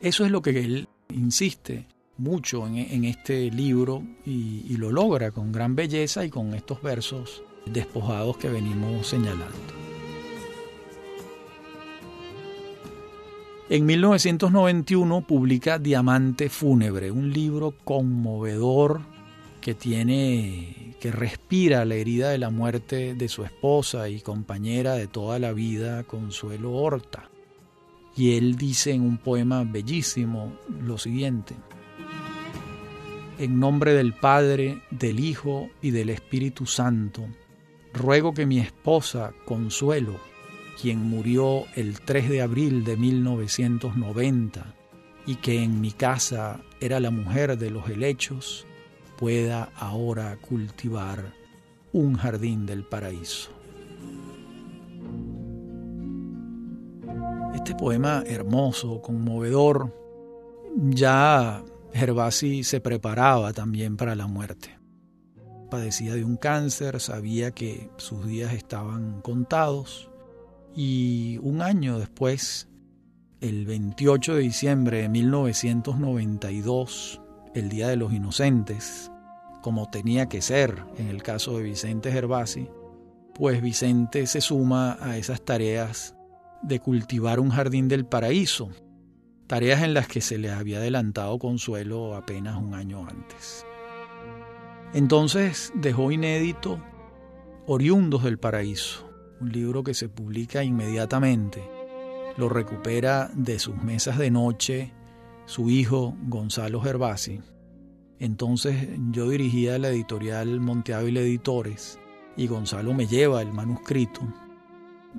[0.00, 1.86] Eso es lo que él insiste
[2.18, 7.42] mucho en, este libro y, y lo logra con gran belleza y con estos versos
[7.66, 9.76] despojados que venimos señalando.
[13.68, 19.00] En 1991 publica Diamante Fúnebre, un libro conmovedor
[19.60, 25.08] que tiene que respira la herida de la muerte de su esposa y compañera de
[25.08, 27.28] toda la vida, Consuelo Horta.
[28.16, 31.56] Y él dice en un poema bellísimo lo siguiente:
[33.38, 37.26] En nombre del Padre, del Hijo y del Espíritu Santo,
[37.92, 40.18] ruego que mi esposa Consuelo
[40.80, 44.74] quien murió el 3 de abril de 1990
[45.26, 48.66] y que en mi casa era la mujer de los helechos,
[49.18, 51.32] pueda ahora cultivar
[51.92, 53.50] un jardín del paraíso.
[57.54, 59.92] Este poema hermoso, conmovedor,
[60.76, 61.64] ya
[61.96, 64.78] Gervasi se preparaba también para la muerte.
[65.70, 70.10] Padecía de un cáncer, sabía que sus días estaban contados
[70.76, 72.68] y un año después,
[73.40, 77.22] el 28 de diciembre de 1992,
[77.54, 79.10] el Día de los Inocentes,
[79.62, 82.68] como tenía que ser en el caso de Vicente Gervasi,
[83.34, 86.14] pues Vicente se suma a esas tareas
[86.62, 88.68] de cultivar un jardín del paraíso,
[89.46, 93.64] tareas en las que se le había adelantado Consuelo apenas un año antes.
[94.92, 96.80] Entonces dejó inédito
[97.66, 101.62] Oriundos del Paraíso, un libro que se publica inmediatamente.
[102.36, 104.92] Lo recupera de sus mesas de noche
[105.46, 107.40] su hijo Gonzalo Gervasi.
[108.18, 111.98] Entonces yo dirigía la editorial Monteávila Editores
[112.36, 114.20] y Gonzalo me lleva el manuscrito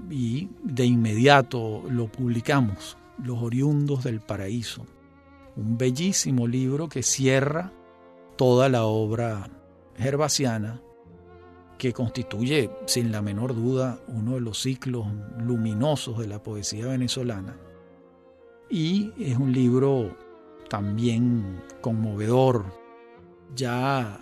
[0.10, 4.86] y de inmediato lo publicamos, Los Oriundos del Paraíso,
[5.56, 7.72] un bellísimo libro que cierra
[8.36, 9.50] toda la obra
[9.98, 10.82] gervasiana
[11.78, 15.08] que constituye sin la menor duda uno de los ciclos
[15.40, 17.56] luminosos de la poesía venezolana.
[18.70, 20.16] Y es un libro
[20.70, 22.66] también conmovedor,
[23.56, 24.20] ya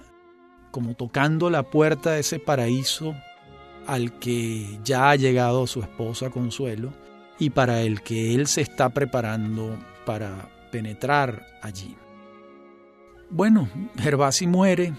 [0.71, 3.15] como tocando la puerta de ese paraíso
[3.87, 6.91] al que ya ha llegado su esposa Consuelo
[7.39, 11.95] y para el que él se está preparando para penetrar allí.
[13.29, 14.93] Bueno, Gervasi muere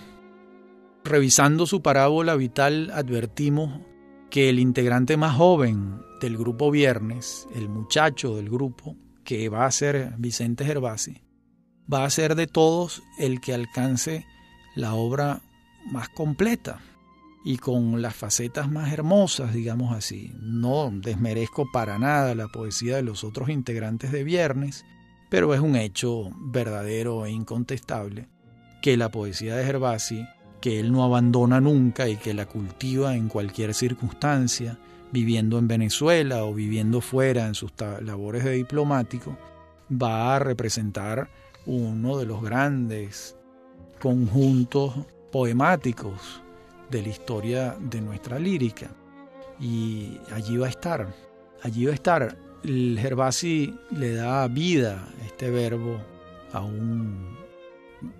[1.07, 3.81] Revisando su parábola vital advertimos
[4.29, 9.70] que el integrante más joven del grupo Viernes, el muchacho del grupo, que va a
[9.70, 11.22] ser Vicente Gervasi,
[11.92, 14.27] va a ser de todos el que alcance
[14.75, 15.42] la obra
[15.92, 16.81] más completa
[17.46, 20.32] y con las facetas más hermosas, digamos así.
[20.40, 24.85] No desmerezco para nada la poesía de los otros integrantes de Viernes,
[25.30, 28.28] pero es un hecho verdadero e incontestable
[28.82, 30.26] que la poesía de Gervasi
[30.61, 34.76] que él no abandona nunca y que la cultiva en cualquier circunstancia,
[35.12, 37.70] viviendo en Venezuela o viviendo fuera en sus
[38.02, 39.38] labores de diplomático,
[39.88, 41.30] va a representar
[41.64, 43.37] uno de los grandes
[44.01, 44.94] conjuntos
[45.30, 46.42] poemáticos
[46.91, 48.91] de la historia de nuestra lírica.
[49.61, 51.14] Y allí va a estar,
[51.62, 52.39] allí va a estar.
[52.62, 56.01] El Gervasi le da vida este verbo
[56.53, 57.37] a un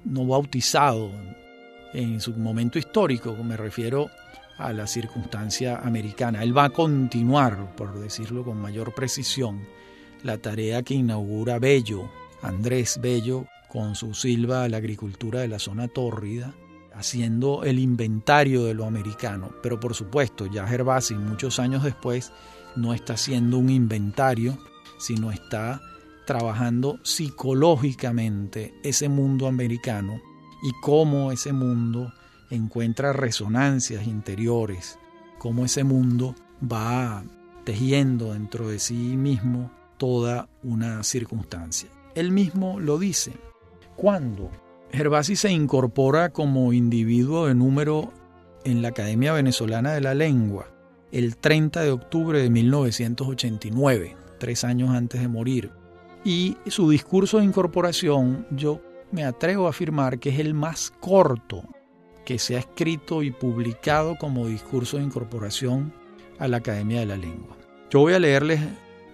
[0.05, 1.11] no bautizado
[1.93, 4.11] en su momento histórico, me refiero
[4.59, 6.43] a la circunstancia americana.
[6.43, 9.67] Él va a continuar, por decirlo con mayor precisión,
[10.23, 12.11] la tarea que inaugura Bello,
[12.43, 16.55] Andrés Bello, con su Silva la agricultura de la zona tórrida,
[16.97, 19.51] haciendo el inventario de lo americano.
[19.63, 22.33] Pero por supuesto, ya Gervasi, muchos años después,
[22.75, 24.59] no está haciendo un inventario,
[24.99, 25.81] sino está
[26.27, 30.21] trabajando psicológicamente ese mundo americano
[30.63, 32.13] y cómo ese mundo
[32.51, 34.99] encuentra resonancias interiores,
[35.39, 37.25] cómo ese mundo va
[37.65, 41.89] tejiendo dentro de sí mismo toda una circunstancia.
[42.15, 43.33] Él mismo lo dice.
[43.97, 44.51] Cuando
[44.97, 48.15] Gervasi se incorpora como individuo de número
[48.65, 50.69] en la Academia Venezolana de la Lengua
[51.13, 55.71] el 30 de octubre de 1989, tres años antes de morir.
[56.25, 58.81] Y su discurso de incorporación, yo
[59.13, 61.63] me atrevo a afirmar que es el más corto
[62.25, 65.93] que se ha escrito y publicado como discurso de incorporación
[66.39, 67.55] a la Academia de la Lengua.
[67.91, 68.61] Yo voy a leerles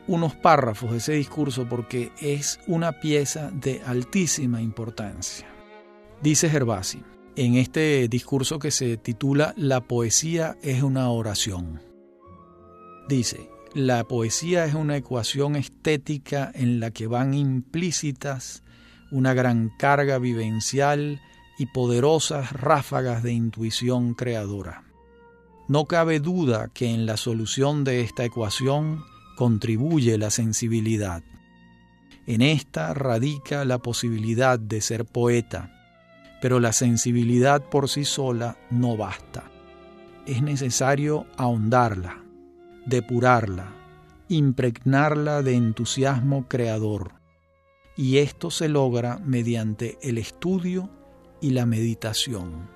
[0.06, 5.51] unos párrafos de ese discurso porque es una pieza de altísima importancia.
[6.22, 7.02] Dice Gervasi
[7.34, 11.80] en este discurso que se titula La poesía es una oración.
[13.08, 18.62] Dice, la poesía es una ecuación estética en la que van implícitas
[19.10, 21.20] una gran carga vivencial
[21.58, 24.84] y poderosas ráfagas de intuición creadora.
[25.66, 29.02] No cabe duda que en la solución de esta ecuación
[29.36, 31.24] contribuye la sensibilidad.
[32.26, 35.81] En esta radica la posibilidad de ser poeta,
[36.42, 39.44] pero la sensibilidad por sí sola no basta.
[40.26, 42.20] Es necesario ahondarla,
[42.84, 43.72] depurarla,
[44.26, 47.12] impregnarla de entusiasmo creador.
[47.96, 50.90] Y esto se logra mediante el estudio
[51.40, 52.68] y la meditación,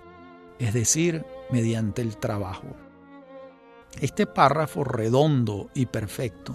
[0.61, 2.69] es decir, mediante el trabajo.
[4.01, 6.55] Este párrafo redondo y perfecto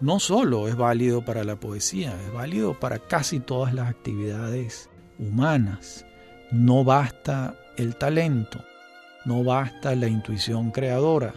[0.00, 6.04] no solo es válido para la poesía, es válido para casi todas las actividades humanas.
[6.52, 8.62] No basta el talento,
[9.24, 11.32] no basta la intuición creadora,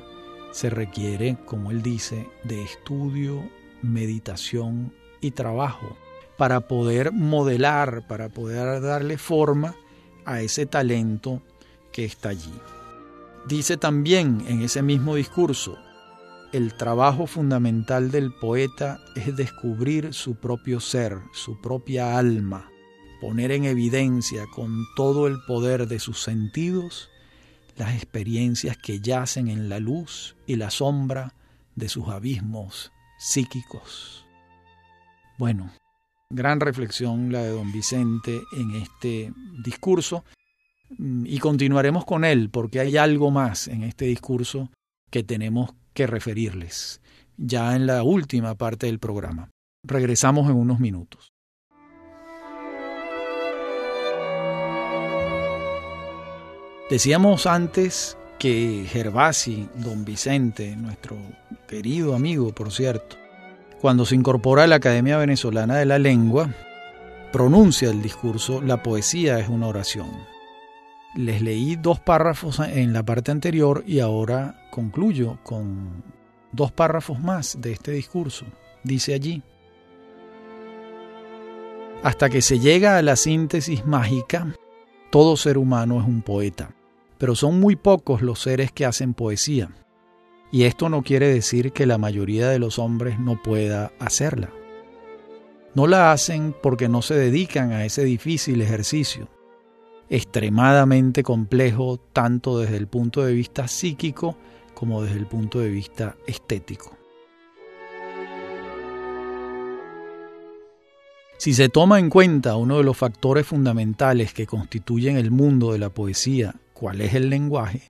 [0.51, 3.49] se requiere, como él dice, de estudio,
[3.81, 5.95] meditación y trabajo
[6.37, 9.73] para poder modelar, para poder darle forma
[10.25, 11.41] a ese talento
[11.93, 12.53] que está allí.
[13.47, 15.77] Dice también en ese mismo discurso,
[16.51, 22.69] el trabajo fundamental del poeta es descubrir su propio ser, su propia alma,
[23.25, 27.09] poner en evidencia con todo el poder de sus sentidos
[27.75, 31.33] las experiencias que yacen en la luz y la sombra
[31.73, 34.27] de sus abismos psíquicos.
[35.39, 35.71] Bueno,
[36.29, 40.23] Gran reflexión la de don Vicente en este discurso
[40.97, 44.69] mm, y continuaremos con él porque hay algo más en este discurso
[45.09, 47.01] que tenemos que referirles
[47.37, 49.49] ya en la última parte del programa.
[49.83, 51.34] Regresamos en unos minutos.
[56.87, 61.17] Decíamos antes que Gervasi, don Vicente, nuestro
[61.67, 63.15] querido amigo, por cierto,
[63.81, 66.53] cuando se incorpora a la Academia Venezolana de la Lengua,
[67.31, 70.11] pronuncia el discurso La poesía es una oración.
[71.15, 76.03] Les leí dos párrafos en la parte anterior y ahora concluyo con
[76.51, 78.45] dos párrafos más de este discurso.
[78.83, 79.41] Dice allí,
[82.03, 84.55] hasta que se llega a la síntesis mágica,
[85.09, 86.74] todo ser humano es un poeta,
[87.17, 89.69] pero son muy pocos los seres que hacen poesía.
[90.51, 94.49] Y esto no quiere decir que la mayoría de los hombres no pueda hacerla.
[95.73, 99.27] No la hacen porque no se dedican a ese difícil ejercicio,
[100.09, 104.37] extremadamente complejo tanto desde el punto de vista psíquico
[104.73, 106.95] como desde el punto de vista estético.
[111.37, 115.79] Si se toma en cuenta uno de los factores fundamentales que constituyen el mundo de
[115.79, 117.87] la poesía, cuál es el lenguaje,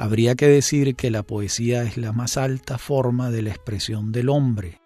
[0.00, 4.28] Habría que decir que la poesía es la más alta forma de la expresión del
[4.28, 4.80] hombre,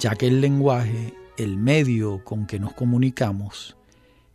[0.00, 3.76] ya que el lenguaje, el medio con que nos comunicamos,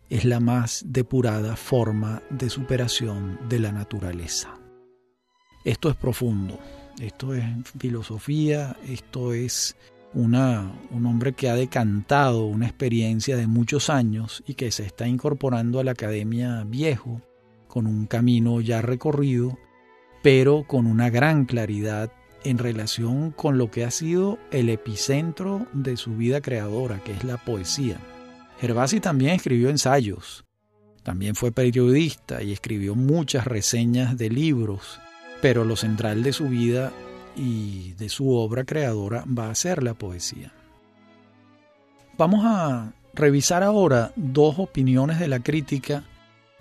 [0.08, 4.58] es la más depurada forma de superación de la naturaleza.
[5.62, 6.58] Esto es profundo,
[6.98, 7.44] esto es
[7.78, 9.76] filosofía, esto es
[10.14, 15.80] un hombre que ha decantado una experiencia de muchos años y que se está incorporando
[15.80, 17.20] a la academia viejo
[17.76, 19.58] con un camino ya recorrido
[20.22, 22.10] pero con una gran claridad
[22.42, 27.22] en relación con lo que ha sido el epicentro de su vida creadora, que es
[27.22, 27.98] la poesía.
[28.62, 30.46] Gervasi también escribió ensayos,
[31.02, 34.98] también fue periodista y escribió muchas reseñas de libros,
[35.42, 36.94] pero lo central de su vida
[37.36, 40.50] y de su obra creadora va a ser la poesía.
[42.16, 46.04] Vamos a revisar ahora dos opiniones de la crítica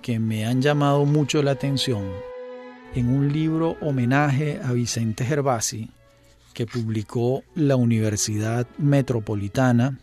[0.05, 2.03] que me han llamado mucho la atención
[2.93, 5.89] en un libro homenaje a Vicente Gervasi
[6.53, 9.97] que publicó la Universidad Metropolitana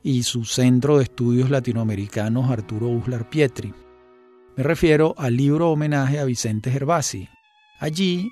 [0.00, 3.74] y su Centro de Estudios Latinoamericanos Arturo Uslar Pietri.
[4.56, 7.28] Me refiero al libro homenaje a Vicente Gervasi.
[7.80, 8.30] Allí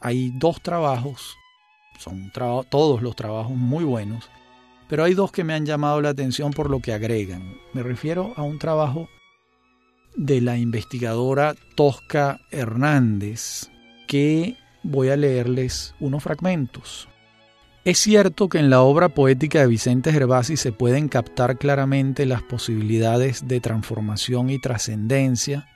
[0.00, 1.36] hay dos trabajos,
[2.00, 4.28] son todos los trabajos muy buenos,
[4.88, 7.54] pero hay dos que me han llamado la atención por lo que agregan.
[7.74, 9.08] Me refiero a un trabajo
[10.16, 13.70] de la investigadora Tosca Hernández,
[14.06, 17.08] que voy a leerles unos fragmentos.
[17.84, 22.42] Es cierto que en la obra poética de Vicente Gervasi se pueden captar claramente las
[22.42, 25.66] posibilidades de transformación y trascendencia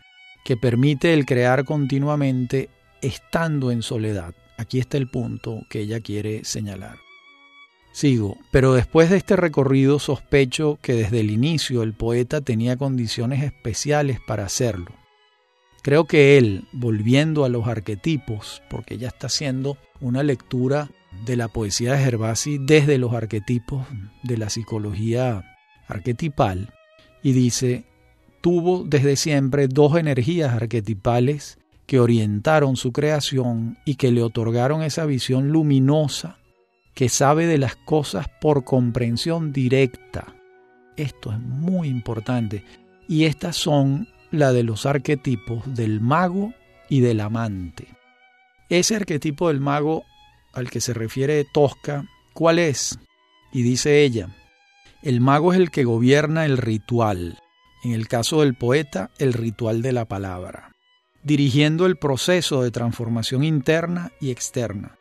[0.44, 2.70] que permite el crear continuamente
[3.02, 4.34] estando en soledad.
[4.56, 7.05] Aquí está el punto que ella quiere señalar.
[7.96, 13.42] Sigo, pero después de este recorrido sospecho que desde el inicio el poeta tenía condiciones
[13.42, 14.88] especiales para hacerlo.
[15.80, 20.90] Creo que él, volviendo a los arquetipos, porque ella está haciendo una lectura
[21.24, 23.86] de la poesía de Gervasi desde los arquetipos
[24.22, 25.56] de la psicología
[25.88, 26.74] arquetipal
[27.22, 27.86] y dice,
[28.42, 35.06] tuvo desde siempre dos energías arquetipales que orientaron su creación y que le otorgaron esa
[35.06, 36.36] visión luminosa
[36.96, 40.34] que sabe de las cosas por comprensión directa.
[40.96, 42.64] Esto es muy importante.
[43.06, 46.54] Y estas son la de los arquetipos del mago
[46.88, 47.88] y del amante.
[48.70, 50.04] Ese arquetipo del mago
[50.54, 52.98] al que se refiere Tosca, ¿cuál es?
[53.52, 54.30] Y dice ella,
[55.02, 57.38] el mago es el que gobierna el ritual,
[57.84, 60.72] en el caso del poeta, el ritual de la palabra,
[61.22, 64.96] dirigiendo el proceso de transformación interna y externa.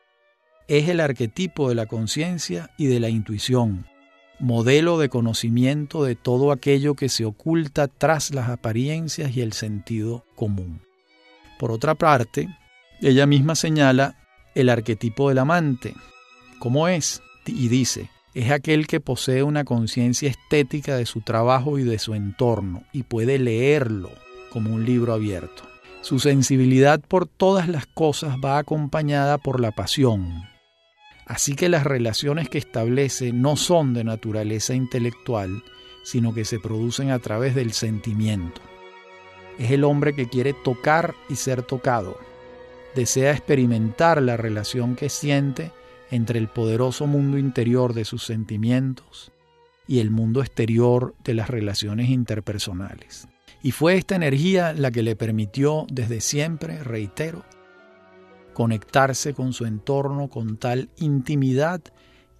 [0.68, 3.86] Es el arquetipo de la conciencia y de la intuición,
[4.40, 10.26] modelo de conocimiento de todo aquello que se oculta tras las apariencias y el sentido
[10.36, 10.82] común.
[11.60, 12.50] Por otra parte,
[13.00, 14.18] ella misma señala
[14.56, 15.94] el arquetipo del amante.
[16.58, 17.22] ¿Cómo es?
[17.46, 22.16] Y dice, es aquel que posee una conciencia estética de su trabajo y de su
[22.16, 24.10] entorno y puede leerlo
[24.50, 25.64] como un libro abierto.
[26.02, 30.55] Su sensibilidad por todas las cosas va acompañada por la pasión.
[31.26, 35.64] Así que las relaciones que establece no son de naturaleza intelectual,
[36.04, 38.62] sino que se producen a través del sentimiento.
[39.58, 42.20] Es el hombre que quiere tocar y ser tocado
[42.96, 45.72] desea experimentar la relación que siente
[46.10, 49.32] entre el poderoso mundo interior de sus sentimientos
[49.88, 53.28] y el mundo exterior de las relaciones interpersonales.
[53.62, 57.44] Y fue esta energía la que le permitió desde siempre, reitero,
[58.56, 61.82] conectarse con su entorno con tal intimidad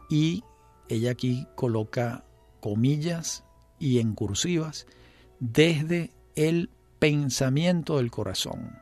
[0.10, 0.44] y
[0.88, 2.24] ella aquí coloca
[2.62, 3.44] comillas
[3.80, 4.88] y en cursivas
[5.40, 8.80] desde el pensamiento del corazón.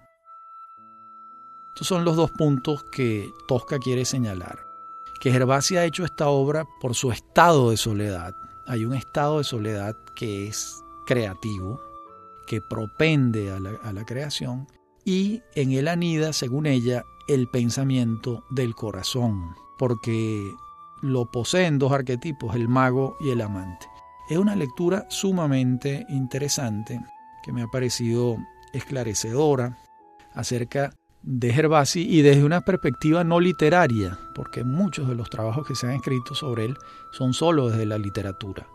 [1.69, 4.59] Estos son los dos puntos que Tosca quiere señalar.
[5.19, 8.36] Que Gervasi ha hecho esta obra por su estado de soledad.
[8.67, 11.81] Hay un estado de soledad que es creativo,
[12.45, 14.67] que propende a la, a la creación,
[15.03, 20.53] y en él anida, según ella, el pensamiento del corazón, porque
[21.01, 23.88] lo poseen dos arquetipos, el mago y el amante.
[24.30, 27.01] Es una lectura sumamente interesante
[27.43, 28.38] que me ha parecido
[28.74, 29.78] esclarecedora
[30.34, 35.76] acerca de Gervasi y desde una perspectiva no literaria, porque muchos de los trabajos que
[35.76, 36.78] se han escrito sobre él
[37.11, 38.67] son solo desde la literatura.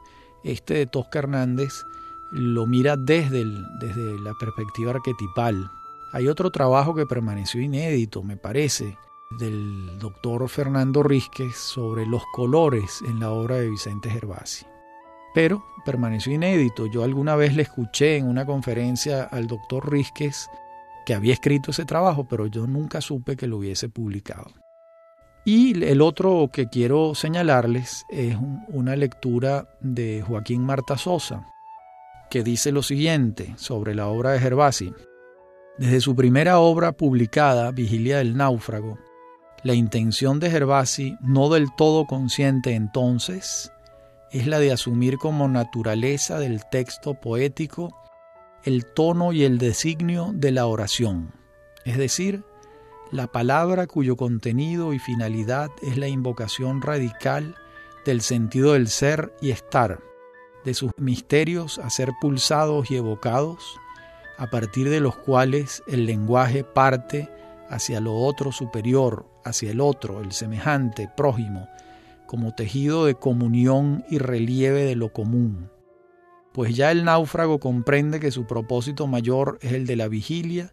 [0.44, 1.84] Este de Tosca Hernández
[2.30, 3.44] lo mira desde,
[3.80, 5.70] desde la perspectiva arquetipal.
[6.12, 8.96] Hay otro trabajo que permaneció inédito, me parece,
[9.38, 14.64] del doctor Fernando Rizquez sobre los colores en la obra de Vicente Gervasi.
[15.34, 16.86] Pero permaneció inédito.
[16.86, 20.48] Yo alguna vez le escuché en una conferencia al doctor Rizquez
[21.04, 24.50] que había escrito ese trabajo, pero yo nunca supe que lo hubiese publicado.
[25.44, 28.36] Y el otro que quiero señalarles es
[28.68, 31.46] una lectura de Joaquín Marta Sosa,
[32.30, 34.92] que dice lo siguiente sobre la obra de Gervasi.
[35.78, 38.98] Desde su primera obra publicada, Vigilia del Náufrago,
[39.62, 43.70] la intención de Gervasi, no del todo consciente entonces,
[44.32, 47.94] es la de asumir como naturaleza del texto poético
[48.64, 51.32] el tono y el designio de la oración,
[51.84, 52.42] es decir,
[53.12, 57.54] la palabra cuyo contenido y finalidad es la invocación radical
[58.04, 60.00] del sentido del ser y estar,
[60.64, 63.78] de sus misterios a ser pulsados y evocados,
[64.38, 67.28] a partir de los cuales el lenguaje parte
[67.68, 71.68] hacia lo otro superior, hacia el otro, el semejante, prójimo,
[72.26, 75.70] como tejido de comunión y relieve de lo común
[76.58, 80.72] pues ya el náufrago comprende que su propósito mayor es el de la vigilia,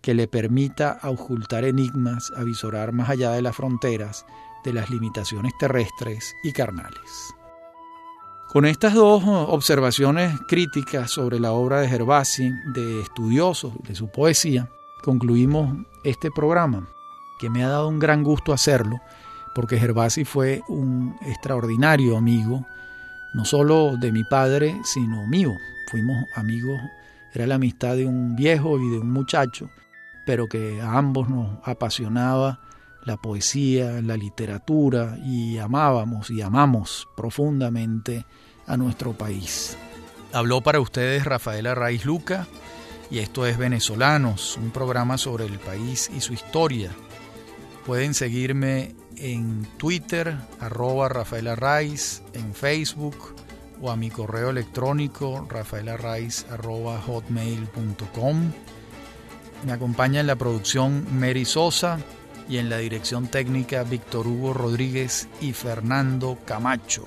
[0.00, 4.26] que le permita ocultar enigmas, avisorar más allá de las fronteras
[4.64, 7.34] de las limitaciones terrestres y carnales.
[8.50, 14.68] Con estas dos observaciones críticas sobre la obra de Gervasi, de estudiosos de su poesía,
[15.04, 16.88] concluimos este programa,
[17.38, 19.00] que me ha dado un gran gusto hacerlo,
[19.54, 22.66] porque Gervasi fue un extraordinario amigo,
[23.34, 25.52] no solo de mi padre, sino mío.
[25.88, 26.80] Fuimos amigos,
[27.32, 29.70] era la amistad de un viejo y de un muchacho,
[30.26, 32.58] pero que a ambos nos apasionaba
[33.04, 38.26] la poesía, la literatura y amábamos y amamos profundamente
[38.70, 39.76] a nuestro país.
[40.32, 42.46] Habló para ustedes Rafaela Raiz Luca
[43.10, 46.92] y esto es Venezolanos, un programa sobre el país y su historia.
[47.84, 53.34] Pueden seguirme en Twitter, arroba Rafaela Raiz, en Facebook
[53.82, 58.52] o a mi correo electrónico rafaelarraiz arroba hotmail.com.
[59.66, 61.98] Me acompaña en la producción Mary Sosa
[62.48, 67.06] y en la dirección técnica Víctor Hugo Rodríguez y Fernando Camacho.